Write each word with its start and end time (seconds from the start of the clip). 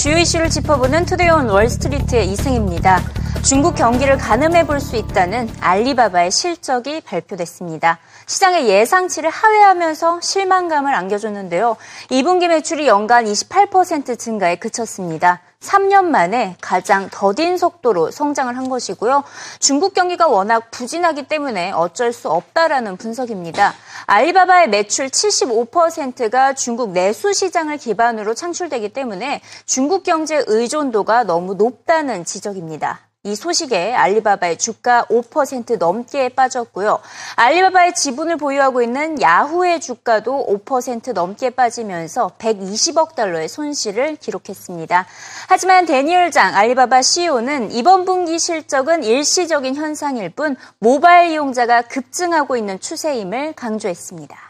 주요 0.00 0.16
이슈를 0.16 0.48
짚어보는 0.48 1.04
Today 1.04 1.28
on 1.28 1.50
Wall 1.50 1.77
Street의 1.77 2.32
이승입니다. 2.32 3.02
중국 3.44 3.74
경기를 3.74 4.16
가늠해 4.16 4.66
볼 4.66 4.80
수 4.80 4.96
있다는 4.96 5.50
알리바바의 5.60 6.30
실적이 6.30 7.02
발표됐습니다. 7.02 7.98
시장의 8.26 8.66
예상치를 8.66 9.28
하회하면서 9.28 10.22
실망감을 10.22 10.94
안겨줬는데요. 10.94 11.76
2분기 12.12 12.48
매출이 12.48 12.86
연간 12.86 13.26
28% 13.26 14.18
증가에 14.18 14.56
그쳤습니다. 14.56 15.42
3년 15.60 16.06
만에 16.06 16.56
가장 16.60 17.08
더딘 17.10 17.58
속도로 17.58 18.10
성장을 18.10 18.56
한 18.56 18.68
것이고요. 18.68 19.24
중국 19.58 19.94
경기가 19.94 20.26
워낙 20.26 20.70
부진하기 20.70 21.24
때문에 21.24 21.70
어쩔 21.72 22.12
수 22.12 22.30
없다라는 22.30 22.96
분석입니다. 22.96 23.74
알리바바의 24.06 24.70
매출 24.70 25.08
75%가 25.08 26.54
중국 26.54 26.92
내수 26.92 27.32
시장을 27.32 27.76
기반으로 27.76 28.34
창출되기 28.34 28.90
때문에 28.94 29.42
중국 29.66 30.02
경제 30.02 30.42
의존도가 30.46 31.24
너무 31.24 31.54
높다는 31.54 32.24
지적입니다. 32.24 33.09
이 33.22 33.36
소식에 33.36 33.92
알리바바의 33.92 34.56
주가 34.56 35.04
5% 35.10 35.76
넘게 35.76 36.30
빠졌고요. 36.30 37.00
알리바바의 37.36 37.94
지분을 37.94 38.38
보유하고 38.38 38.80
있는 38.80 39.20
야후의 39.20 39.82
주가도 39.82 40.46
5% 40.64 41.12
넘게 41.12 41.50
빠지면서 41.50 42.32
120억 42.38 43.14
달러의 43.14 43.48
손실을 43.48 44.16
기록했습니다. 44.16 45.06
하지만 45.48 45.84
데니얼 45.84 46.30
장 46.30 46.54
알리바바 46.54 47.02
CEO는 47.02 47.72
이번 47.72 48.06
분기 48.06 48.38
실적은 48.38 49.04
일시적인 49.04 49.74
현상일 49.76 50.30
뿐 50.30 50.56
모바일 50.78 51.32
이용자가 51.32 51.82
급증하고 51.82 52.56
있는 52.56 52.80
추세임을 52.80 53.52
강조했습니다. 53.52 54.49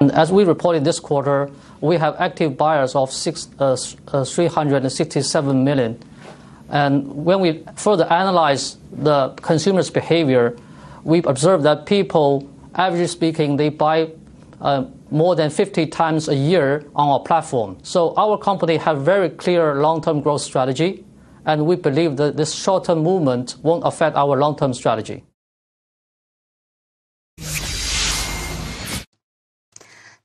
As 0.00 0.30
we 0.30 0.44
reported 0.44 0.84
this 0.84 1.00
quarter, 1.00 1.50
we 1.80 1.96
have 1.96 2.16
active 2.18 2.56
buyers 2.56 2.94
of 2.94 3.10
uh, 3.58 3.76
uh, 4.08 4.24
367 4.24 5.64
million. 5.64 5.98
And 6.68 7.24
when 7.24 7.40
we 7.40 7.64
further 7.76 8.04
analyze 8.04 8.76
the 8.92 9.30
consumer's 9.40 9.88
behavior, 9.88 10.56
we 11.04 11.22
observe 11.22 11.62
that 11.62 11.86
people, 11.86 12.50
averagely 12.74 13.08
speaking, 13.08 13.56
they 13.56 13.70
buy 13.70 14.10
uh, 14.60 14.84
more 15.10 15.34
than 15.34 15.48
50 15.48 15.86
times 15.86 16.28
a 16.28 16.34
year 16.34 16.84
on 16.94 17.08
our 17.08 17.20
platform. 17.20 17.78
So 17.82 18.14
our 18.16 18.36
company 18.36 18.76
have 18.76 19.02
very 19.02 19.30
clear 19.30 19.76
long-term 19.76 20.20
growth 20.20 20.42
strategy, 20.42 21.04
and 21.46 21.64
we 21.64 21.76
believe 21.76 22.16
that 22.16 22.36
this 22.36 22.52
short-term 22.52 22.98
movement 23.02 23.56
won't 23.62 23.84
affect 23.86 24.16
our 24.16 24.36
long-term 24.36 24.74
strategy. 24.74 25.24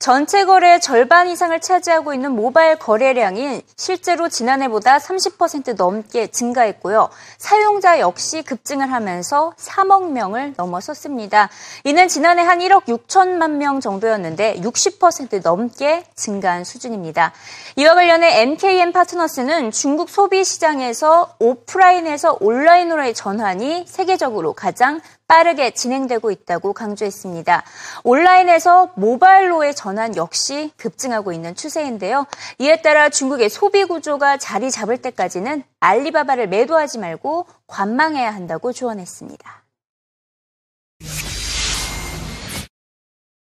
전체 0.02 0.46
거래의 0.46 0.82
절반 0.82 1.30
이상을 1.30 1.62
차지하고 1.62 2.16
있는 2.16 2.32
모바일 2.32 2.76
거래량이 2.76 3.62
실제로 3.76 4.30
지난해보다 4.30 4.98
30% 4.98 5.76
넘게 5.76 6.26
증가했고요. 6.26 7.10
사용자 7.38 8.00
역시 8.00 8.42
급증을 8.42 8.92
하면서 8.92 9.54
3억 9.60 10.10
명을 10.10 10.56
넘어섰습니다. 10.58 11.50
이는 11.84 12.08
지난해 12.08 12.42
한 12.42 12.58
1억 12.58 12.86
6천만 12.86 13.58
명 13.58 13.80
정도였는데 13.80 14.62
60% 14.62 15.44
넘게 15.44 16.06
증가한 16.16 16.64
수준입니다. 16.64 17.32
이와 17.76 17.94
관련해 17.94 18.42
MKM 18.42 18.94
파트너스는 18.94 19.70
중국 19.70 20.10
소비 20.10 20.44
시장에서 20.44 21.36
오프라인에서 21.38 22.40
온라인으로의 22.42 23.14
전환이 23.14 23.86
세계적으로 23.88 24.54
가장 24.54 25.00
빠르게 25.32 25.72
진행되고 25.72 26.30
있다고 26.30 26.74
강조했습니다. 26.74 27.64
온라인에서 28.04 28.90
모바일로의 28.96 29.74
전환 29.74 30.18
역시 30.18 30.72
급증하고 30.76 31.32
있는 31.32 31.56
추세인데요. 31.56 32.26
이에 32.60 32.82
따라 32.82 33.08
중국의 33.08 33.50
소비 33.50 33.86
구조가 33.86 34.36
자리 34.36 34.70
잡을 34.70 34.98
때까지는 34.98 35.64
알리바바를 35.80 36.48
매도하지 36.48 37.00
말고 37.00 37.46
관망해야 37.66 38.30
한다고 38.30 38.74
조언했습니다. 38.74 39.64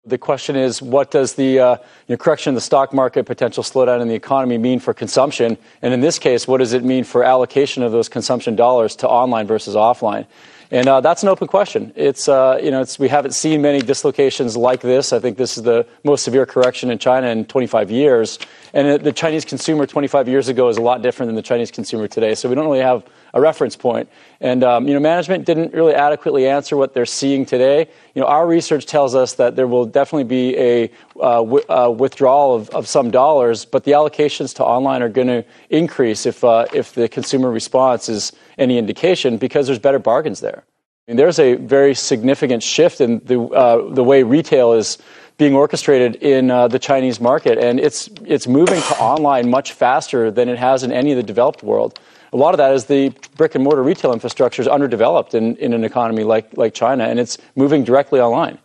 The 0.07 0.17
question 0.19 0.55
is, 0.55 0.81
what 0.81 1.11
does 1.11 1.35
the 1.35 1.59
uh, 1.59 1.77
you 2.07 2.13
know, 2.13 2.17
correction 2.17 2.51
in 2.51 2.55
the 2.55 2.61
stock 2.61 2.93
market, 2.93 3.25
potential 3.25 3.63
slowdown 3.63 4.01
in 4.01 4.07
the 4.07 4.15
economy 4.15 4.57
mean 4.57 4.79
for 4.79 4.93
consumption? 4.93 5.57
And 5.83 5.93
in 5.93 6.01
this 6.01 6.17
case, 6.17 6.47
what 6.47 6.57
does 6.59 6.73
it 6.73 6.83
mean 6.83 7.03
for 7.03 7.23
allocation 7.23 7.83
of 7.83 7.91
those 7.91 8.09
consumption 8.09 8.55
dollars 8.55 8.95
to 8.97 9.07
online 9.07 9.45
versus 9.45 9.75
offline? 9.75 10.25
And 10.71 10.87
uh, 10.87 11.01
that's 11.01 11.23
an 11.23 11.29
open 11.29 11.47
question. 11.47 11.93
It's, 11.95 12.27
uh, 12.27 12.59
you 12.61 12.71
know, 12.71 12.81
it's, 12.81 12.97
we 12.97 13.07
haven't 13.07 13.33
seen 13.33 13.61
many 13.61 13.79
dislocations 13.79 14.57
like 14.57 14.81
this. 14.81 15.13
I 15.13 15.19
think 15.19 15.37
this 15.37 15.57
is 15.57 15.63
the 15.63 15.85
most 16.03 16.23
severe 16.23 16.45
correction 16.45 16.89
in 16.89 16.97
China 16.97 17.27
in 17.27 17.45
25 17.45 17.91
years. 17.91 18.39
And 18.73 19.03
the 19.03 19.13
Chinese 19.13 19.45
consumer 19.45 19.85
25 19.85 20.27
years 20.27 20.47
ago 20.47 20.67
is 20.69 20.77
a 20.77 20.81
lot 20.81 21.01
different 21.01 21.29
than 21.29 21.35
the 21.35 21.41
Chinese 21.41 21.71
consumer 21.71 22.07
today. 22.07 22.35
So 22.35 22.49
we 22.49 22.55
don't 22.55 22.65
really 22.65 22.79
have 22.79 23.03
a 23.35 23.41
reference 23.41 23.75
point. 23.75 24.09
And, 24.39 24.63
um, 24.63 24.87
you 24.87 24.93
know, 24.93 24.99
management 24.99 25.45
didn't 25.45 25.73
really 25.73 25.93
adequately 25.93 26.47
answer 26.47 26.77
what 26.77 26.93
they're 26.93 27.05
seeing 27.05 27.45
today. 27.45 27.87
You 28.13 28.21
know, 28.21 28.27
our 28.27 28.47
research 28.47 28.85
tells 28.85 29.13
us 29.13 29.33
that 29.33 29.57
there 29.57 29.67
will 29.67 29.85
definitely 29.85 30.23
be 30.23 30.57
a 30.57 30.83
uh, 31.19 31.43
w- 31.43 31.63
uh, 31.67 31.93
withdrawal 31.95 32.55
of, 32.55 32.69
of 32.69 32.87
some 32.87 33.11
dollars, 33.11 33.65
but 33.65 33.83
the 33.83 33.91
allocations 33.91 34.55
to 34.55 34.63
online 34.63 35.01
are 35.03 35.09
going 35.09 35.27
to 35.27 35.43
increase 35.69 36.25
if, 36.25 36.43
uh, 36.43 36.65
if 36.73 36.93
the 36.93 37.09
consumer 37.09 37.51
response 37.51 38.07
is 38.07 38.31
any 38.57 38.77
indication 38.77 39.37
because 39.37 39.67
there's 39.67 39.79
better 39.79 39.99
bargains 39.99 40.39
there. 40.39 40.63
I 41.07 41.11
mean, 41.11 41.17
there's 41.17 41.37
a 41.37 41.55
very 41.55 41.93
significant 41.93 42.63
shift 42.63 43.01
in 43.01 43.19
the, 43.25 43.41
uh, 43.41 43.93
the 43.93 44.03
way 44.03 44.23
retail 44.23 44.73
is 44.73 44.97
being 45.37 45.53
orchestrated 45.53 46.15
in 46.23 46.49
uh, 46.49 46.69
the 46.69 46.79
Chinese 46.79 47.19
market, 47.19 47.57
and 47.57 47.81
it's, 47.81 48.09
it's 48.23 48.47
moving 48.47 48.81
to 48.81 48.97
online 48.99 49.49
much 49.49 49.73
faster 49.73 50.31
than 50.31 50.47
it 50.47 50.57
has 50.57 50.83
in 50.83 50.93
any 50.93 51.11
of 51.11 51.17
the 51.17 51.23
developed 51.23 51.61
world 51.61 51.99
a 52.33 52.37
lot 52.37 52.53
of 52.53 52.57
that 52.57 52.73
is 52.73 52.85
the 52.85 53.13
brick 53.37 53.55
and 53.55 53.63
mortar 53.63 53.83
retail 53.83 54.13
infrastructure 54.13 54.61
is 54.61 54.67
underdeveloped 54.67 55.33
in, 55.33 55.55
in 55.57 55.73
an 55.73 55.83
economy 55.83 56.23
like, 56.23 56.57
like 56.57 56.73
China, 56.73 57.05
and 57.05 57.19
it's 57.19 57.37
moving 57.55 57.83
directly 57.83 58.19
online. 58.19 58.57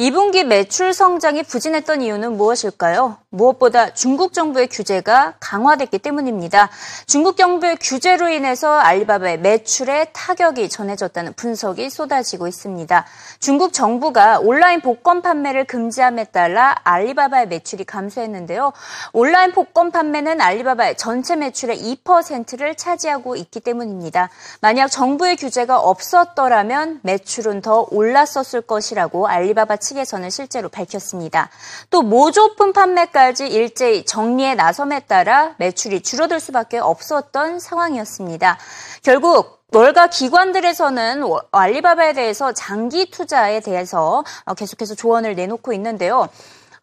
2분기 0.00 0.44
매출 0.44 0.92
성장이 0.92 1.44
부진했던 1.44 2.02
이유는 2.02 2.36
무엇일까요? 2.36 3.18
무엇보다 3.30 3.94
중국 3.94 4.32
정부의 4.32 4.66
규제가 4.66 5.34
강화됐기 5.38 5.98
때문입니다. 5.98 6.68
중국 7.06 7.36
정부의 7.36 7.76
규제로 7.80 8.28
인해서 8.28 8.72
알리바바의 8.72 9.38
매출에 9.38 10.06
타격이 10.12 10.68
전해졌다는 10.68 11.34
분석이 11.34 11.90
쏟아지고 11.90 12.48
있습니다. 12.48 13.04
중국 13.38 13.72
정부가 13.72 14.40
온라인 14.40 14.80
복권 14.80 15.22
판매를 15.22 15.64
금지함에 15.64 16.24
따라 16.24 16.74
알리바바의 16.82 17.46
매출이 17.46 17.84
감소했는데요. 17.84 18.72
온라인 19.12 19.52
복권 19.52 19.92
판매는 19.92 20.40
알리바바의 20.40 20.96
전체 20.96 21.36
매출의 21.36 21.78
2%를 22.04 22.74
차지하고 22.74 23.36
있기 23.36 23.60
때문입니다. 23.60 24.28
만약 24.60 24.88
정부의 24.88 25.36
규제가 25.36 25.78
없었더라면 25.78 26.98
매출은 27.02 27.62
더 27.62 27.86
올랐었을 27.90 28.62
것이라고 28.62 29.28
알리바바 29.28 29.76
측에서는 29.84 30.30
실제로 30.30 30.68
밝혔습니다. 30.68 31.50
또 31.90 32.02
모조품 32.02 32.72
판매까지 32.72 33.46
일제히 33.46 34.04
정리에 34.04 34.56
나섬에 34.56 35.00
따라 35.00 35.54
매출이 35.58 36.00
줄어들 36.00 36.40
수밖에 36.40 36.78
없었던 36.78 37.60
상황이었습니다. 37.60 38.58
결국 39.02 39.62
월가 39.72 40.06
기관들에서는 40.06 41.22
알리바바에 41.50 42.12
대해서 42.12 42.52
장기 42.52 43.10
투자에 43.10 43.60
대해서 43.60 44.24
계속해서 44.56 44.94
조언을 44.94 45.34
내놓고 45.34 45.72
있는데요. 45.72 46.28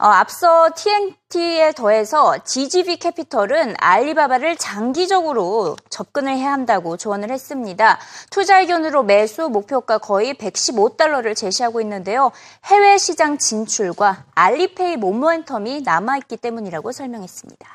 어, 0.01 0.07
앞서 0.07 0.71
TNT에 0.75 1.73
더해서 1.73 2.35
GGV 2.43 2.97
캐피털은 2.97 3.75
알리바바를 3.77 4.55
장기적으로 4.55 5.75
접근을 5.91 6.35
해야 6.35 6.53
한다고 6.53 6.97
조언을 6.97 7.29
했습니다. 7.29 7.99
투자 8.31 8.61
의견으로 8.61 9.03
매수 9.03 9.47
목표가 9.49 9.99
거의 9.99 10.33
115달러를 10.33 11.35
제시하고 11.35 11.81
있는데요. 11.81 12.31
해외 12.65 12.97
시장 12.97 13.37
진출과 13.37 14.25
알리페이 14.33 14.95
모멘텀이 14.95 15.83
남아있기 15.83 16.37
때문이라고 16.37 16.91
설명했습니다. 16.91 17.69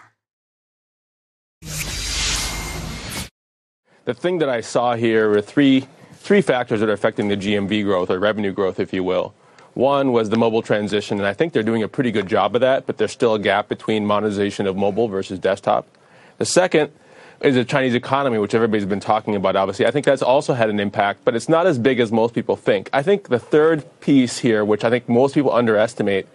The 4.04 4.14
thing 4.20 4.40
that 4.40 4.50
I 4.50 4.58
saw 4.58 4.96
here 4.96 5.28
were 5.28 5.42
three, 5.42 5.86
three 6.18 6.42
factors 6.42 6.80
that 6.80 6.90
are 6.90 6.98
affecting 6.98 7.28
the 7.28 7.38
GMV 7.38 7.84
growth 7.84 8.10
or 8.10 8.18
revenue 8.18 8.52
growth, 8.52 8.80
if 8.80 8.92
you 8.92 9.04
will. 9.04 9.30
One 9.76 10.12
was 10.12 10.30
the 10.30 10.38
mobile 10.38 10.62
transition, 10.62 11.18
and 11.18 11.26
I 11.26 11.34
think 11.34 11.52
they're 11.52 11.62
doing 11.62 11.82
a 11.82 11.88
pretty 11.88 12.10
good 12.10 12.26
job 12.26 12.54
of 12.54 12.62
that, 12.62 12.86
but 12.86 12.96
there's 12.96 13.12
still 13.12 13.34
a 13.34 13.38
gap 13.38 13.68
between 13.68 14.06
monetization 14.06 14.66
of 14.66 14.74
mobile 14.74 15.06
versus 15.06 15.38
desktop. 15.38 15.86
The 16.38 16.46
second 16.46 16.92
is 17.42 17.56
the 17.56 17.64
Chinese 17.66 17.94
economy, 17.94 18.38
which 18.38 18.54
everybody's 18.54 18.86
been 18.86 19.00
talking 19.00 19.36
about, 19.36 19.54
obviously. 19.54 19.84
I 19.84 19.90
think 19.90 20.06
that's 20.06 20.22
also 20.22 20.54
had 20.54 20.70
an 20.70 20.80
impact, 20.80 21.26
but 21.26 21.36
it's 21.36 21.46
not 21.46 21.66
as 21.66 21.78
big 21.78 22.00
as 22.00 22.10
most 22.10 22.32
people 22.32 22.56
think. 22.56 22.88
I 22.94 23.02
think 23.02 23.28
the 23.28 23.38
third 23.38 23.84
piece 24.00 24.38
here, 24.38 24.64
which 24.64 24.82
I 24.82 24.88
think 24.88 25.10
most 25.10 25.34
people 25.34 25.52
underestimate, 25.52 26.26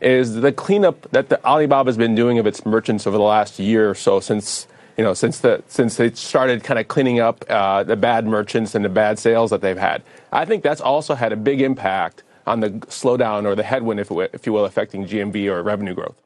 is 0.00 0.34
the 0.34 0.50
cleanup 0.50 1.08
that 1.12 1.28
the 1.28 1.40
Alibaba 1.44 1.86
has 1.88 1.96
been 1.96 2.16
doing 2.16 2.40
of 2.40 2.48
its 2.48 2.66
merchants 2.66 3.06
over 3.06 3.16
the 3.16 3.22
last 3.22 3.60
year 3.60 3.90
or 3.90 3.94
so 3.94 4.18
since 4.18 4.66
you 4.96 5.04
know, 5.04 5.14
since 5.14 5.38
the 5.38 5.62
since 5.68 5.96
they 5.98 6.10
started 6.10 6.64
kind 6.64 6.80
of 6.80 6.88
cleaning 6.88 7.20
up 7.20 7.44
uh, 7.48 7.84
the 7.84 7.94
bad 7.94 8.26
merchants 8.26 8.74
and 8.74 8.84
the 8.84 8.88
bad 8.88 9.20
sales 9.20 9.50
that 9.50 9.60
they've 9.60 9.78
had. 9.78 10.02
I 10.32 10.44
think 10.44 10.64
that's 10.64 10.80
also 10.80 11.14
had 11.14 11.32
a 11.32 11.36
big 11.36 11.60
impact 11.60 12.24
on 12.48 12.60
the 12.60 12.70
slowdown 12.70 13.44
or 13.44 13.54
the 13.54 13.62
headwind, 13.62 14.00
if, 14.00 14.10
if 14.10 14.46
you 14.46 14.52
will, 14.52 14.64
affecting 14.64 15.06
GMV 15.06 15.46
or 15.46 15.62
revenue 15.62 15.94
growth. 15.94 16.16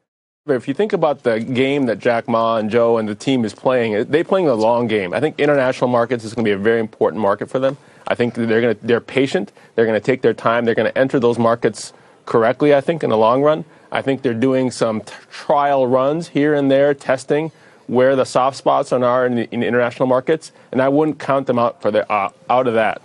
If 0.45 0.67
you 0.67 0.73
think 0.73 0.91
about 0.91 1.23
the 1.23 1.39
game 1.39 1.85
that 1.85 1.99
Jack 1.99 2.27
Ma 2.27 2.57
and 2.57 2.69
Joe 2.69 2.97
and 2.97 3.07
the 3.07 3.15
team 3.15 3.45
is 3.45 3.53
playing, 3.53 4.05
they're 4.05 4.23
playing 4.23 4.47
the 4.47 4.57
long 4.57 4.87
game. 4.87 5.13
I 5.13 5.19
think 5.19 5.39
international 5.39 5.89
markets 5.89 6.25
is 6.25 6.33
going 6.33 6.43
to 6.43 6.49
be 6.49 6.53
a 6.53 6.57
very 6.57 6.79
important 6.79 7.21
market 7.21 7.49
for 7.49 7.59
them. 7.59 7.77
I 8.07 8.15
think 8.15 8.33
they're 8.33 8.61
going 8.61 8.75
to 8.75 8.85
they're 8.85 8.99
patient. 8.99 9.53
They're 9.75 9.85
going 9.85 9.99
to 9.99 10.05
take 10.05 10.21
their 10.21 10.33
time. 10.33 10.65
They're 10.65 10.75
going 10.75 10.91
to 10.91 10.97
enter 10.97 11.19
those 11.19 11.39
markets 11.39 11.93
correctly. 12.25 12.75
I 12.75 12.81
think 12.81 13.03
in 13.03 13.09
the 13.09 13.17
long 13.17 13.41
run. 13.41 13.63
I 13.89 14.01
think 14.01 14.21
they're 14.21 14.33
doing 14.33 14.71
some 14.71 15.01
t- 15.01 15.13
trial 15.31 15.87
runs 15.87 16.29
here 16.29 16.55
and 16.55 16.69
there, 16.69 16.93
testing 16.93 17.51
where 17.87 18.15
the 18.15 18.25
soft 18.25 18.57
spots 18.57 18.91
are 18.91 19.25
in, 19.25 19.35
the, 19.35 19.53
in 19.53 19.61
international 19.61 20.07
markets, 20.07 20.51
and 20.71 20.81
I 20.81 20.89
wouldn't 20.89 21.19
count 21.19 21.47
them 21.47 21.59
out 21.59 21.81
for 21.81 21.91
the 21.91 22.09
uh, 22.11 22.31
out 22.49 22.67
of 22.67 22.73
that. 22.73 23.01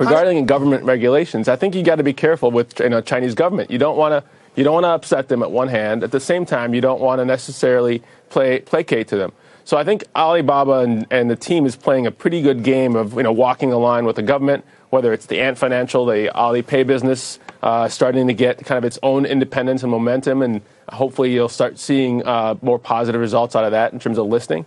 Regarding 0.00 0.46
government 0.46 0.84
regulations, 0.84 1.46
I 1.46 1.56
think 1.56 1.74
you 1.74 1.82
got 1.82 1.96
to 1.96 2.02
be 2.02 2.14
careful 2.14 2.50
with 2.50 2.80
you 2.80 2.88
know, 2.88 3.00
Chinese 3.02 3.34
government. 3.34 3.70
You 3.70 3.78
don't 3.78 3.98
want 3.98 4.12
to 4.12 4.30
you 4.56 4.64
don't 4.64 4.74
want 4.74 4.84
to 4.84 4.88
upset 4.88 5.28
them 5.28 5.42
at 5.42 5.50
one 5.50 5.68
hand. 5.68 6.02
At 6.02 6.10
the 6.10 6.20
same 6.20 6.44
time, 6.44 6.74
you 6.74 6.80
don't 6.80 7.00
want 7.00 7.20
to 7.20 7.24
necessarily 7.24 8.02
play, 8.30 8.60
placate 8.60 9.08
to 9.08 9.16
them. 9.16 9.32
So 9.64 9.76
I 9.76 9.84
think 9.84 10.04
Alibaba 10.16 10.80
and, 10.80 11.06
and, 11.10 11.30
the 11.30 11.36
team 11.36 11.66
is 11.66 11.76
playing 11.76 12.06
a 12.06 12.10
pretty 12.10 12.42
good 12.42 12.64
game 12.64 12.96
of 12.96 13.14
you 13.14 13.22
know 13.22 13.30
walking 13.30 13.70
the 13.70 13.78
line 13.78 14.04
with 14.04 14.16
the 14.16 14.22
government, 14.22 14.64
whether 14.88 15.12
it's 15.12 15.26
the 15.26 15.38
Ant 15.40 15.58
Financial, 15.58 16.04
the 16.06 16.30
Alipay 16.34 16.86
business, 16.86 17.38
uh, 17.62 17.88
starting 17.88 18.26
to 18.26 18.34
get 18.34 18.64
kind 18.64 18.78
of 18.78 18.84
its 18.84 18.98
own 19.02 19.26
independence 19.26 19.82
and 19.82 19.92
momentum, 19.92 20.42
and 20.42 20.62
hopefully 20.88 21.32
you'll 21.32 21.48
start 21.48 21.78
seeing 21.78 22.26
uh, 22.26 22.56
more 22.62 22.78
positive 22.78 23.20
results 23.20 23.54
out 23.54 23.64
of 23.64 23.70
that 23.70 23.92
in 23.92 24.00
terms 24.00 24.18
of 24.18 24.26
listing. 24.26 24.64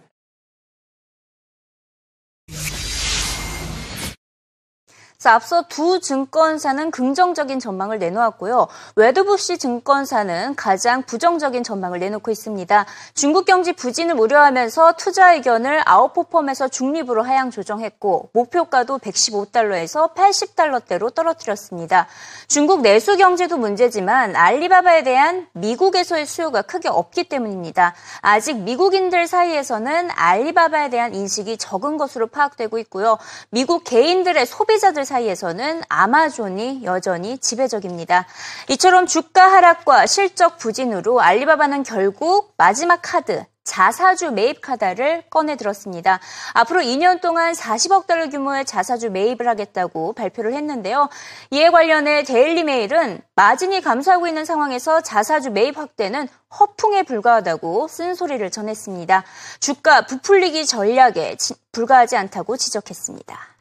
자, 5.24 5.36
앞서 5.36 5.64
두 5.70 6.02
증권사는 6.02 6.92
긍정적인 6.92 7.62
전망을 7.62 7.98
내놓았고요. 7.98 8.68
웨드부시 8.98 9.58
증권사는 9.58 10.56
가장 10.56 11.04
부정적인 11.04 11.64
전망을 11.64 12.00
내놓고 12.00 12.30
있습니다. 12.30 12.86
중국 13.14 13.46
경제 13.46 13.72
부진을 13.72 14.20
우려하면서 14.20 14.96
투자 14.98 15.32
의견을 15.36 15.82
아웃포펌에서 15.86 16.68
중립으로 16.68 17.24
하향 17.24 17.52
조정했고 17.52 18.32
목표가도 18.34 18.98
115달러에서 18.98 20.14
80달러대로 20.14 21.16
떨어뜨렸습니다. 21.16 22.08
중국 22.50 22.82
내수 22.82 23.16
경제도 23.16 23.56
문제지만 23.56 24.36
알리바바에 24.36 25.04
대한 25.04 25.48
미국에서의 25.54 26.26
수요가 26.26 26.64
크게 26.64 26.90
없기 26.90 27.30
때문입니다. 27.30 27.94
아직 28.20 28.58
미국인들 28.58 29.28
사이에서는 29.28 30.10
알리바바에 30.12 30.90
대한 30.90 31.16
인식이 31.16 31.56
적은 31.56 31.96
것으로 31.96 32.28
파악되고 32.28 32.78
있고요. 32.80 33.18
미국 33.52 33.86
개인들의 33.86 34.46
소비자들 34.46 35.06
사이에서는 35.14 35.84
아마존이 35.90 36.82
여전히 36.86 37.38
지배적입니다. 37.38 38.26
이처럼 38.70 39.06
주가 39.06 39.52
하락과 39.52 40.08
실적 40.08 40.58
부진으로 40.58 41.22
알리바바는 41.22 41.84
결국 41.84 42.54
마지막 42.58 43.00
카드 43.04 43.46
자사주 43.64 44.32
매입 44.32 44.60
카드를 44.62 45.24
꺼내 45.30 45.56
들었습니다. 45.56 46.20
앞으로 46.54 46.82
2년 46.82 47.22
동안 47.22 47.54
40억 47.54 48.08
달러 48.08 48.30
규모의 48.30 48.66
자사주 48.66 49.12
매입을 49.12 49.48
하겠다고 49.48 50.14
발표를 50.14 50.54
했는데요. 50.54 51.08
이에 51.52 51.70
관련해 51.70 52.24
데일리 52.24 52.64
메일은 52.64 53.22
마진이 53.36 53.82
감소하고 53.82 54.28
있는 54.28 54.44
상황에서 54.44 55.02
자사주 55.02 55.52
매입 55.52 55.78
확대는 55.78 56.28
허풍에 56.60 57.04
불과하다고 57.04 57.88
쓴소리를 57.88 58.50
전했습니다. 58.52 59.24
주가 59.60 60.06
부풀리기 60.08 60.66
전략에 60.66 61.38
불과하지 61.72 62.18
않다고 62.18 62.58
지적했습니다. 62.58 63.53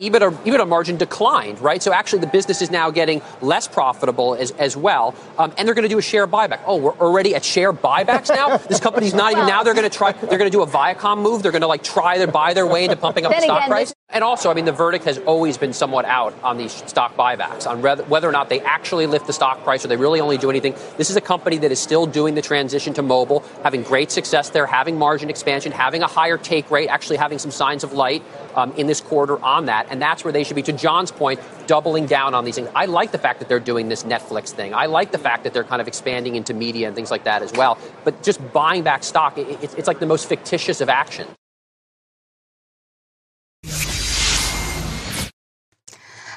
EBITDA, 0.00 0.32
EBITDA 0.42 0.66
margin 0.68 0.96
declined, 0.96 1.60
right? 1.60 1.80
So 1.80 1.92
actually 1.92 2.18
the 2.18 2.26
business 2.26 2.60
is 2.60 2.68
now 2.68 2.90
getting 2.90 3.22
less 3.40 3.68
profitable 3.68 4.34
as, 4.34 4.50
as 4.52 4.76
well. 4.76 5.14
Um, 5.38 5.54
and 5.56 5.68
they're 5.68 5.74
going 5.76 5.84
to 5.84 5.88
do 5.88 5.98
a 5.98 6.02
share 6.02 6.26
buyback. 6.26 6.62
Oh, 6.66 6.78
we're 6.78 6.98
already 6.98 7.36
at 7.36 7.44
share 7.44 7.72
buybacks 7.72 8.28
now? 8.28 8.56
this 8.68 8.80
company's 8.80 9.14
not 9.14 9.30
even, 9.30 9.46
now 9.46 9.62
they're 9.62 9.72
going 9.72 9.88
to 9.88 9.96
try, 9.96 10.10
they're 10.10 10.36
going 10.36 10.50
to 10.50 10.56
do 10.56 10.62
a 10.62 10.66
Viacom 10.66 11.22
move. 11.22 11.44
They're 11.44 11.52
going 11.52 11.62
to 11.62 11.68
like 11.68 11.84
try 11.84 12.18
to 12.18 12.26
buy 12.26 12.54
their 12.54 12.66
way 12.66 12.82
into 12.82 12.96
pumping 12.96 13.24
up 13.24 13.30
the 13.30 13.40
stock 13.40 13.58
again, 13.58 13.68
price. 13.68 13.93
And 14.14 14.22
also, 14.22 14.48
I 14.48 14.54
mean, 14.54 14.64
the 14.64 14.70
verdict 14.70 15.06
has 15.06 15.18
always 15.18 15.58
been 15.58 15.72
somewhat 15.72 16.04
out 16.04 16.40
on 16.44 16.56
these 16.56 16.70
stock 16.70 17.16
buybacks, 17.16 17.66
on 17.66 17.82
whether 17.82 18.28
or 18.28 18.32
not 18.32 18.48
they 18.48 18.60
actually 18.60 19.08
lift 19.08 19.26
the 19.26 19.32
stock 19.32 19.64
price 19.64 19.84
or 19.84 19.88
they 19.88 19.96
really 19.96 20.20
only 20.20 20.38
do 20.38 20.50
anything. 20.50 20.76
This 20.96 21.10
is 21.10 21.16
a 21.16 21.20
company 21.20 21.56
that 21.58 21.72
is 21.72 21.80
still 21.80 22.06
doing 22.06 22.36
the 22.36 22.40
transition 22.40 22.94
to 22.94 23.02
mobile, 23.02 23.40
having 23.64 23.82
great 23.82 24.12
success 24.12 24.50
there, 24.50 24.66
having 24.66 24.98
margin 24.98 25.30
expansion, 25.30 25.72
having 25.72 26.04
a 26.04 26.06
higher 26.06 26.38
take 26.38 26.70
rate, 26.70 26.88
actually 26.88 27.16
having 27.16 27.40
some 27.40 27.50
signs 27.50 27.82
of 27.82 27.92
light 27.92 28.22
um, 28.54 28.72
in 28.76 28.86
this 28.86 29.00
quarter 29.00 29.42
on 29.42 29.66
that. 29.66 29.88
And 29.90 30.00
that's 30.00 30.22
where 30.22 30.32
they 30.32 30.44
should 30.44 30.54
be. 30.54 30.62
To 30.62 30.72
John's 30.72 31.10
point, 31.10 31.40
doubling 31.66 32.06
down 32.06 32.34
on 32.34 32.44
these 32.44 32.54
things. 32.54 32.68
I 32.72 32.84
like 32.84 33.10
the 33.10 33.18
fact 33.18 33.40
that 33.40 33.48
they're 33.48 33.58
doing 33.58 33.88
this 33.88 34.04
Netflix 34.04 34.50
thing. 34.50 34.74
I 34.74 34.86
like 34.86 35.10
the 35.10 35.18
fact 35.18 35.42
that 35.42 35.52
they're 35.54 35.64
kind 35.64 35.82
of 35.82 35.88
expanding 35.88 36.36
into 36.36 36.54
media 36.54 36.86
and 36.86 36.94
things 36.94 37.10
like 37.10 37.24
that 37.24 37.42
as 37.42 37.52
well. 37.52 37.78
But 38.04 38.22
just 38.22 38.52
buying 38.52 38.84
back 38.84 39.02
stock, 39.02 39.38
it, 39.38 39.74
it's 39.76 39.88
like 39.88 39.98
the 39.98 40.06
most 40.06 40.28
fictitious 40.28 40.80
of 40.80 40.88
action. 40.88 41.26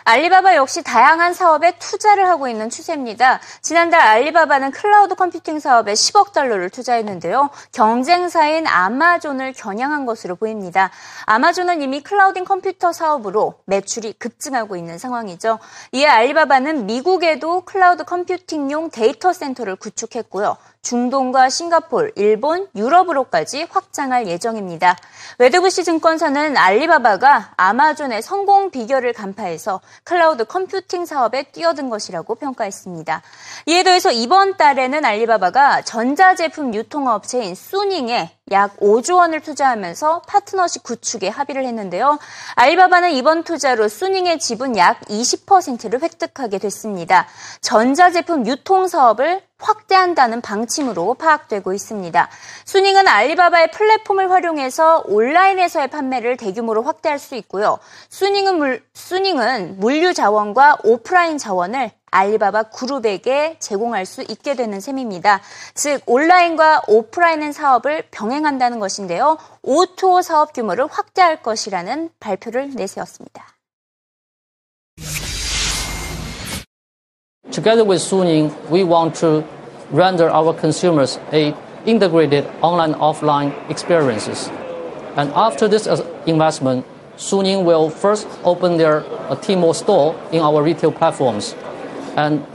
알리바바 0.07 0.55
역시 0.55 0.83
다양한 0.83 1.33
사업에 1.33 1.77
투자를 1.79 2.29
하고 2.29 2.47
있는 2.47 2.69
추세입니다. 2.69 3.41
지난달 3.61 3.99
알리바바는 3.99 4.71
클라우드 4.71 5.15
컴퓨팅 5.15 5.59
사업에 5.59 5.91
10억 5.91 6.31
달러를 6.31 6.69
투자했는데요. 6.69 7.49
경쟁사인 7.73 8.67
아마존을 8.67 9.51
겨냥한 9.51 10.05
것으로 10.05 10.37
보입니다. 10.37 10.91
아마존은 11.25 11.81
이미 11.81 11.99
clouding 11.99 12.45
컴퓨터 12.45 12.93
사업으로 12.93 13.55
매출이 13.65 14.13
급증하고 14.13 14.77
있는 14.77 14.97
상황이죠. 14.97 15.59
이에 15.91 16.07
알리바바는 16.07 16.85
미국에도 16.85 17.65
cloud 17.65 18.05
computing용 18.05 18.91
데이터 18.91 19.33
센터를 19.33 19.75
구축했고요. 19.75 20.55
중동과 20.87 21.49
싱가폴, 21.49 22.13
일본, 22.15 22.65
유럽으로까지 22.73 23.67
확장할 23.69 24.27
예정입니다. 24.27 24.95
웨드부시 25.37 25.83
증권사는 25.83 26.55
알리바바가 26.55 27.55
아마존의 27.57 28.21
성공 28.21 28.71
비결을 28.71 29.11
간파해서 29.11 29.81
cloud 30.03 30.45
computing 30.45 31.05
사업에 31.05 31.43
뛰어든 31.51 31.89
것이라고 31.89 32.35
평가했습니다. 32.35 33.21
이에 33.67 33.83
더해서 33.83 34.11
이번 34.11 34.57
달에는 34.57 35.03
알리바바가 35.03 35.81
전자제품 35.83 36.73
유통업체인 36.73 37.55
수닝에 37.55 38.36
약 38.51 38.77
5조 38.77 39.17
원을 39.17 39.41
투자하면서 39.41 40.21
파트너십 40.27 40.83
구축에 40.83 41.27
합의를 41.27 41.65
했는데요. 41.65 42.17
알리바바는 42.55 43.11
이번 43.11 43.43
투자로 43.43 43.89
수닝의 43.89 44.39
지분 44.39 44.77
약 44.77 45.01
20%를 45.01 46.01
획득하게 46.01 46.57
됐습니다. 46.59 47.27
전자제품 47.61 48.45
유통 48.47 48.87
사업을 48.87 49.41
확대한다는 49.59 50.41
방침으로 50.41 51.15
파악되고 51.15 51.73
있습니다. 51.73 52.29
수닝은 52.65 53.07
알리바바의 53.07 53.71
플랫폼을 53.71 54.31
활용해서 54.31 55.03
온라인에서의 55.07 55.89
판매를 55.89 56.37
대규모로 56.37 56.83
확대할 56.83 57.19
수 57.19 57.35
있고요. 57.35 57.79
수닝은, 58.09 58.59
물, 58.59 58.83
수닝은 58.93 59.79
물류 59.79 60.13
자원과 60.13 60.77
오프라인 60.83 61.37
자원을 61.37 61.91
알리바바 62.11 62.63
그룹에게 62.63 63.57
제공할 63.59 64.05
수 64.05 64.21
있게 64.21 64.55
되는 64.55 64.79
셈입니다. 64.79 65.41
즉 65.73 66.01
온라인과 66.05 66.83
오프라인 66.87 67.51
사업을 67.51 68.03
병행한다는 68.11 68.79
것인데요. 68.79 69.37
O2O 69.63 70.21
사업 70.23 70.53
규모를 70.53 70.87
확대할 70.87 71.41
것이라는 71.41 72.09
발표를 72.19 72.71
내세웠습니다. 72.75 73.57
Together 77.51 77.83
with 77.83 78.01
Suning, 78.01 78.53
we 78.71 78.83
want 78.83 79.19
to 79.19 79.43
render 79.91 80.29
our 80.29 80.53
consumers 80.53 81.17
a 81.33 81.55
integrated 81.85 82.45
online 82.61 82.93
offline 82.99 83.51
experiences. 83.69 84.51
And 85.15 85.31
after 85.33 85.67
this 85.67 85.87
investment, 86.27 86.85
Suning 87.17 87.65
will 87.65 87.89
first 87.89 88.27
open 88.43 88.77
their 88.77 88.99
uh, 89.29 89.35
Tmall 89.35 89.73
store 89.73 90.13
in 90.31 90.41
our 90.41 90.61
retail 90.61 90.91
platforms. 90.91 91.55
And 92.17 92.45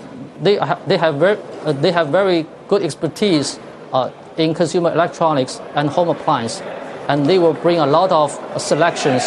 they, 0.42 0.56
ha- 0.58 0.80
they, 0.86 0.98
have, 0.98 1.14
very, 1.14 1.38
uh, 1.64 1.72
they 1.72 1.92
have 1.92 2.08
very 2.08 2.46
good 2.68 2.82
expertise 2.82 3.58
uh, 3.92 4.10
in 4.36 4.52
consumer 4.52 4.92
electronics 4.92 5.60
and 5.74 5.88
home 5.88 6.10
appliance. 6.10 6.60
And 7.08 7.26
they 7.26 7.38
will 7.38 7.54
bring 7.54 7.78
a 7.78 7.86
lot 7.86 8.12
of 8.12 8.32
selections 8.60 9.22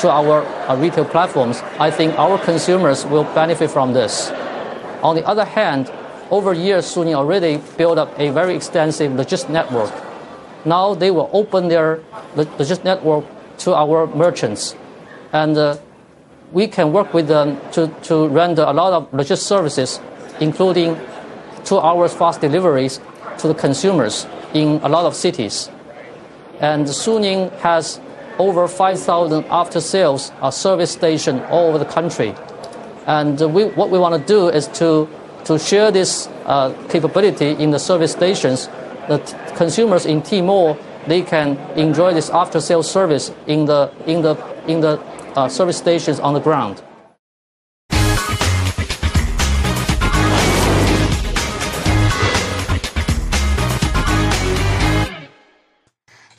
to 0.00 0.10
our 0.10 0.42
uh, 0.68 0.76
retail 0.76 1.04
platforms. 1.04 1.60
I 1.78 1.90
think 1.90 2.18
our 2.18 2.38
consumers 2.38 3.04
will 3.04 3.24
benefit 3.34 3.70
from 3.70 3.92
this. 3.92 4.30
On 5.02 5.14
the 5.14 5.26
other 5.26 5.44
hand, 5.44 5.90
over 6.30 6.52
years, 6.52 6.86
Suning 6.86 7.14
already 7.14 7.60
built 7.76 7.98
up 7.98 8.18
a 8.18 8.30
very 8.30 8.54
extensive 8.54 9.12
logistics 9.12 9.50
network. 9.50 9.92
Now 10.64 10.94
they 10.94 11.10
will 11.10 11.30
open 11.32 11.68
their 11.68 12.00
logistics 12.34 12.84
network 12.84 13.24
to 13.58 13.74
our 13.74 14.06
merchants. 14.08 14.74
And 15.32 15.56
uh, 15.56 15.78
we 16.52 16.66
can 16.66 16.92
work 16.92 17.12
with 17.12 17.28
them 17.28 17.58
to, 17.72 17.88
to 18.02 18.28
render 18.28 18.62
a 18.62 18.72
lot 18.72 18.92
of 18.92 19.12
logistics 19.12 19.46
services, 19.46 20.00
including 20.40 20.98
two 21.64 21.78
hours 21.78 22.14
fast 22.14 22.40
deliveries 22.40 23.00
to 23.38 23.48
the 23.48 23.54
consumers 23.54 24.26
in 24.54 24.80
a 24.82 24.88
lot 24.88 25.04
of 25.04 25.14
cities. 25.14 25.70
And 26.60 26.86
Suning 26.86 27.52
has 27.58 28.00
over 28.38 28.68
5,000 28.68 29.44
after 29.50 29.80
sales 29.80 30.32
service 30.50 30.92
stations 30.92 31.42
all 31.50 31.68
over 31.68 31.78
the 31.78 31.84
country. 31.84 32.34
And 33.06 33.40
we, 33.52 33.64
what 33.64 33.90
we 33.90 33.98
want 33.98 34.20
to 34.20 34.26
do 34.26 34.48
is 34.48 34.68
to, 34.78 35.08
to 35.44 35.58
share 35.58 35.90
this 35.90 36.28
uh, 36.44 36.72
capability 36.88 37.50
in 37.50 37.70
the 37.70 37.78
service 37.78 38.12
stations 38.12 38.68
that 39.08 39.54
consumers 39.56 40.06
in 40.06 40.22
Timor 40.22 40.76
they 41.06 41.22
can 41.22 41.56
enjoy 41.78 42.12
this 42.12 42.30
after 42.30 42.60
sales 42.60 42.90
service 42.90 43.32
in 43.46 43.66
the 43.66 43.90
in 44.06 44.22
the 44.22 44.34
in 44.66 44.80
the 44.80 44.96
Uh, 45.36 45.46
service 45.46 45.76
stations 45.76 46.18
on 46.18 46.32
the 46.32 46.40
ground. 46.40 46.82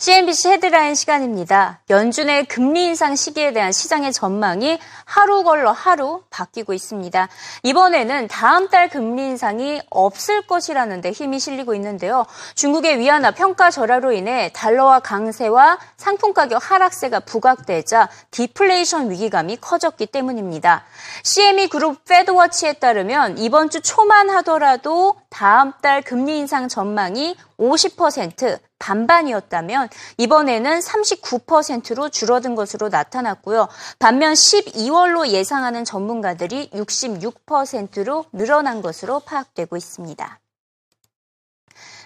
CNBC 0.07 0.47
헤드라인 0.51 0.95
시간입니다. 0.95 1.81
연준의 1.89 2.45
금리 2.45 2.85
인상 2.85 3.17
시기에 3.17 3.51
대한 3.51 3.73
시장의 3.73 4.13
전망이 4.13 4.79
하루 5.03 5.43
걸러 5.43 5.73
하루 5.73 6.23
바뀌고 6.29 6.71
있습니다. 6.71 7.27
이번에는 7.63 8.29
다음 8.29 8.69
달 8.69 8.87
금리 8.87 9.23
인상이 9.23 9.81
없을 9.89 10.43
것이라는 10.47 11.01
데 11.01 11.11
힘이 11.11 11.39
실리고 11.39 11.75
있는데요. 11.75 12.25
중국의 12.55 12.99
위안화 12.99 13.31
평가 13.31 13.69
절하로 13.69 14.13
인해 14.13 14.49
달러화 14.53 15.01
강세와 15.01 15.77
상품 15.97 16.33
가격 16.33 16.71
하락세가 16.71 17.19
부각되자 17.19 18.07
디플레이션 18.31 19.11
위기감이 19.11 19.57
커졌기 19.57 20.05
때문입니다. 20.05 20.85
CME 21.23 21.67
그룹 21.67 22.05
페드워치에 22.05 22.73
따르면 22.79 23.39
이번 23.39 23.69
주 23.69 23.81
초만 23.81 24.29
하더라도 24.29 25.17
다음 25.37 25.71
달 25.83 26.01
금리 26.01 26.39
인상 26.39 26.67
전망이 26.67 27.35
50% 27.59 28.57
반반이었다면 28.79 29.87
이번에는 30.17 30.79
39%로 30.79 32.09
줄어든 32.09 32.55
것으로 32.55 32.89
나타났고요. 32.89 33.67
반면 33.99 34.33
12월로 34.33 35.27
예상하는 35.27 35.85
전문가들이 35.85 36.71
66%로 36.71 38.25
늘어난 38.33 38.81
것으로 38.81 39.19
파악되고 39.19 39.77
있습니다. 39.77 40.39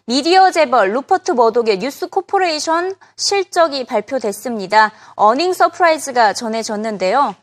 미디어 0.08 0.52
재벌 0.52 0.92
루퍼트 0.92 1.32
머독의 1.32 1.80
뉴스 1.80 2.08
코퍼레이션 2.08 2.96
실적이 3.16 3.86
발표됐습니다. 3.86 4.92
earning 5.16 5.54
surprise가 5.54 6.34
전해졌는데요. 6.34 7.36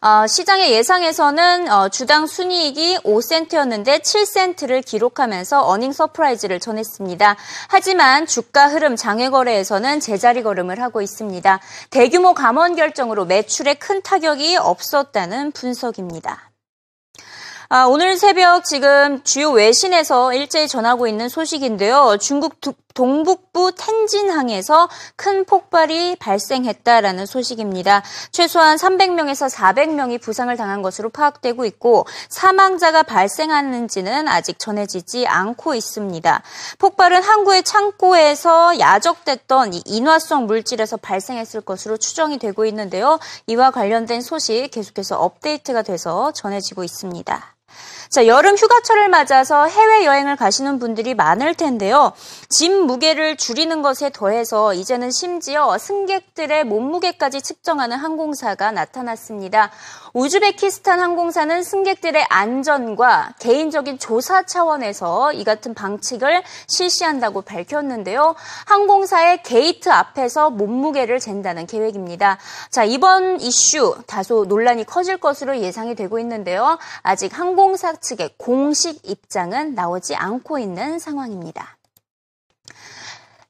어, 0.00 0.26
시장의 0.26 0.72
예상에서는 0.72 1.70
어, 1.70 1.88
주당 1.88 2.26
순이익이 2.26 2.98
5센트였는데 2.98 4.02
7센트를 4.02 4.84
기록하면서 4.84 5.66
earning 5.66 5.92
surprise를 5.92 6.60
전했습니다. 6.60 7.36
하지만 7.68 8.26
주가 8.26 8.68
흐름 8.68 8.96
장외 8.96 9.30
거래에서는 9.30 10.00
제자리 10.00 10.42
걸음을 10.42 10.80
하고 10.80 11.02
있습니다. 11.02 11.60
대규모 11.90 12.34
감원 12.34 12.74
결정으로 12.74 13.24
매출에 13.26 13.74
큰 13.74 14.02
타격이 14.02 14.56
없었다는 14.56 15.52
분석입니다. 15.52 16.52
아, 17.74 17.86
오늘 17.86 18.18
새벽 18.18 18.66
지금 18.66 19.22
주요 19.24 19.50
외신에서 19.50 20.34
일제히 20.34 20.68
전하고 20.68 21.06
있는 21.06 21.30
소식인데요. 21.30 22.18
중국 22.20 22.60
동북부 22.94 23.72
텐진항에서 23.76 24.88
큰 25.16 25.44
폭발이 25.44 26.16
발생했다라는 26.16 27.26
소식입니다. 27.26 28.02
최소한 28.30 28.76
300명에서 28.76 29.50
400명이 29.50 30.20
부상을 30.20 30.54
당한 30.56 30.82
것으로 30.82 31.08
파악되고 31.08 31.64
있고 31.66 32.06
사망자가 32.28 33.02
발생하는지는 33.02 34.28
아직 34.28 34.58
전해지지 34.58 35.26
않고 35.26 35.74
있습니다. 35.74 36.42
폭발은 36.78 37.22
항구의 37.22 37.62
창고에서 37.62 38.78
야적됐던 38.78 39.72
인화성 39.84 40.46
물질에서 40.46 40.96
발생했을 40.96 41.60
것으로 41.62 41.96
추정이 41.96 42.38
되고 42.38 42.64
있는데요. 42.66 43.18
이와 43.46 43.70
관련된 43.70 44.20
소식 44.20 44.70
계속해서 44.70 45.18
업데이트가 45.18 45.82
돼서 45.82 46.32
전해지고 46.32 46.84
있습니다. 46.84 47.54
자, 48.12 48.26
여름 48.26 48.56
휴가철을 48.56 49.08
맞아서 49.08 49.66
해외여행을 49.66 50.36
가시는 50.36 50.78
분들이 50.78 51.14
많을 51.14 51.54
텐데요. 51.54 52.12
짐 52.52 52.84
무게를 52.84 53.38
줄이는 53.38 53.80
것에 53.80 54.10
더해서 54.10 54.74
이제는 54.74 55.10
심지어 55.10 55.78
승객들의 55.78 56.64
몸무게까지 56.64 57.40
측정하는 57.40 57.96
항공사가 57.96 58.72
나타났습니다. 58.72 59.70
우즈베키스탄 60.12 61.00
항공사는 61.00 61.62
승객들의 61.62 62.26
안전과 62.28 63.36
개인적인 63.38 63.98
조사 63.98 64.42
차원에서 64.42 65.32
이 65.32 65.44
같은 65.44 65.72
방식을 65.72 66.42
실시한다고 66.66 67.40
밝혔는데요. 67.40 68.34
항공사의 68.66 69.42
게이트 69.44 69.88
앞에서 69.88 70.50
몸무게를 70.50 71.20
잰다는 71.20 71.66
계획입니다. 71.66 72.36
자, 72.68 72.84
이번 72.84 73.40
이슈 73.40 73.96
다소 74.06 74.44
논란이 74.44 74.84
커질 74.84 75.16
것으로 75.16 75.56
예상이 75.56 75.94
되고 75.94 76.18
있는데요. 76.18 76.78
아직 77.00 77.38
항공사 77.38 77.94
측의 77.94 78.34
공식 78.36 79.08
입장은 79.08 79.74
나오지 79.74 80.16
않고 80.16 80.58
있는 80.58 80.98
상황입니다. 80.98 81.78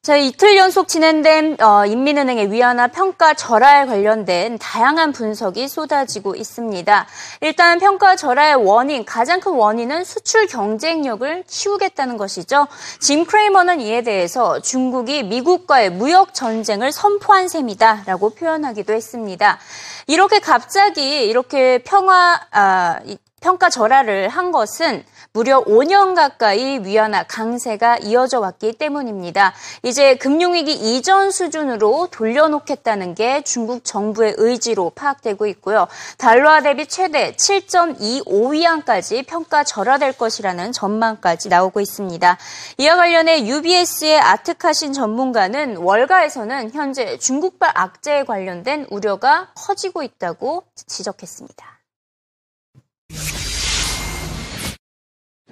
자, 0.04 0.16
이틀 0.16 0.56
연속 0.56 0.88
진행된 0.88 1.58
어, 1.60 1.86
인민은행의 1.86 2.50
위안화 2.50 2.88
평가 2.88 3.34
절하에 3.34 3.86
관련된 3.86 4.58
다양한 4.58 5.12
분석이 5.12 5.68
쏟아지고 5.68 6.34
있습니다. 6.34 7.06
일단 7.40 7.78
평가 7.78 8.16
절하의 8.16 8.56
원인, 8.56 9.04
가장 9.04 9.38
큰 9.38 9.52
원인은 9.52 10.02
수출 10.02 10.48
경쟁력을 10.48 11.44
키우겠다는 11.46 12.16
것이죠. 12.16 12.66
짐 12.98 13.24
크레이머는 13.24 13.80
이에 13.80 14.02
대해서 14.02 14.58
중국이 14.58 15.22
미국과의 15.22 15.90
무역 15.90 16.34
전쟁을 16.34 16.90
선포한 16.90 17.46
셈이다라고 17.46 18.30
표현하기도 18.30 18.92
했습니다. 18.92 19.60
이렇게 20.08 20.40
갑자기 20.40 21.26
이렇게 21.26 21.78
평화 21.78 22.40
아, 22.50 22.98
평가 23.42 23.68
절하를 23.68 24.28
한 24.28 24.52
것은 24.52 25.04
무려 25.34 25.64
5년 25.64 26.14
가까이 26.14 26.78
위안화 26.84 27.24
강세가 27.24 27.98
이어져 27.98 28.38
왔기 28.40 28.74
때문입니다. 28.74 29.52
이제 29.82 30.14
금융위기 30.16 30.72
이전 30.72 31.30
수준으로 31.30 32.08
돌려놓겠다는 32.10 33.14
게 33.14 33.42
중국 33.42 33.84
정부의 33.84 34.34
의지로 34.36 34.90
파악되고 34.90 35.46
있고요. 35.46 35.88
달러화 36.18 36.62
대비 36.62 36.86
최대 36.86 37.32
7.25위안까지 37.32 39.26
평가 39.26 39.64
절하될 39.64 40.12
것이라는 40.12 40.72
전망까지 40.72 41.48
나오고 41.48 41.80
있습니다. 41.80 42.38
이와 42.78 42.96
관련해 42.96 43.46
UBS의 43.46 44.20
아트카신 44.20 44.92
전문가는 44.92 45.78
월가에서는 45.78 46.72
현재 46.72 47.18
중국발 47.18 47.72
악재에 47.74 48.24
관련된 48.24 48.86
우려가 48.90 49.48
커지고 49.54 50.02
있다고 50.02 50.64
지적했습니다. 50.86 51.81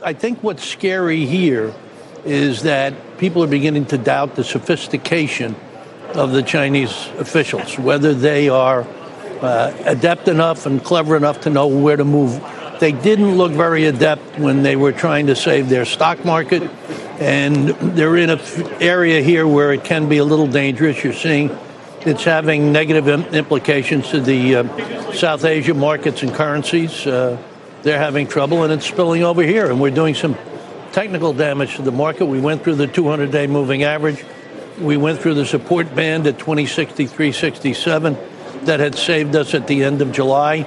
I 0.03 0.15
think 0.15 0.43
what's 0.43 0.65
scary 0.65 1.27
here 1.27 1.75
is 2.25 2.63
that 2.63 3.19
people 3.19 3.45
are 3.45 3.47
beginning 3.47 3.85
to 3.87 3.99
doubt 3.99 4.35
the 4.35 4.45
sophistication 4.45 5.55
of 6.15 6.33
the 6.33 6.43
Chinese 6.43 6.91
officials, 7.19 7.79
whether 7.79 8.15
they 8.15 8.49
are 8.49 8.87
uh, 9.43 9.75
adept 9.85 10.27
enough 10.29 10.65
and 10.65 10.83
clever 10.83 11.19
enough 11.19 11.43
to 11.43 11.51
know 11.51 11.67
where 11.67 11.99
to 11.99 12.05
move. 12.05 12.43
They 12.81 12.93
didn't 12.93 13.37
look 13.37 13.53
very 13.53 13.85
adept 13.85 14.39
when 14.39 14.63
they 14.63 14.75
were 14.75 14.93
trying 14.93 15.27
to 15.27 15.37
save 15.37 15.69
their 15.69 15.85
stock 15.85 16.25
market, 16.25 16.63
and 17.21 17.69
they're 17.69 18.17
in 18.17 18.31
an 18.31 18.41
area 18.81 19.21
here 19.21 19.47
where 19.47 19.71
it 19.75 19.85
can 19.85 20.09
be 20.09 20.17
a 20.17 20.25
little 20.25 20.47
dangerous. 20.47 21.05
You're 21.05 21.13
seeing 21.13 21.51
it's 22.01 22.25
having 22.25 22.73
negative 22.73 23.07
implications 23.35 24.09
to 24.11 24.21
the 24.21 24.57
uh, 24.57 25.13
South 25.13 25.45
Asia 25.45 25.75
markets 25.75 26.23
and 26.23 26.33
currencies. 26.33 27.07
Uh, 27.07 27.37
they're 27.83 27.99
having 27.99 28.27
trouble 28.27 28.63
and 28.63 28.73
it's 28.73 28.87
spilling 28.87 29.23
over 29.23 29.43
here. 29.43 29.71
And 29.71 29.81
we're 29.81 29.91
doing 29.91 30.15
some 30.15 30.37
technical 30.93 31.33
damage 31.33 31.77
to 31.77 31.83
the 31.83 31.93
market. 31.93 32.27
We 32.27 32.41
went 32.41 32.65
through 32.65 32.77
the 32.77 32.87
200 32.87 33.31
day 33.31 33.47
moving 33.47 33.83
average. 33.83 34.25
We 34.79 34.97
went 34.97 35.21
through 35.21 35.35
the 35.35 35.47
support 35.47 35.95
band 35.95 36.27
at 36.27 36.39
2063.67 36.39 38.65
that 38.65 38.81
had 38.81 38.95
saved 38.95 39.37
us 39.37 39.55
at 39.55 39.67
the 39.67 39.85
end 39.85 40.03
of 40.03 40.13
July. 40.13 40.67